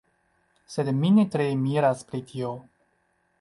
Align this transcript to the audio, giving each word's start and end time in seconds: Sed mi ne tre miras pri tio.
Sed 0.75 0.89
mi 1.01 1.11
ne 1.17 1.25
tre 1.35 1.45
miras 1.67 2.03
pri 2.09 2.23
tio. 2.33 2.51